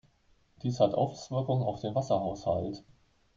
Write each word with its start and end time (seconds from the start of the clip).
Dies 0.63 0.79
hat 0.79 0.95
Auswirkungen 0.95 1.61
auf 1.61 1.81
den 1.81 1.93
Wasserhaushalt. 1.93 2.83